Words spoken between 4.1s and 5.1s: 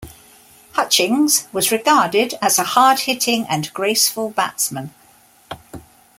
batsman.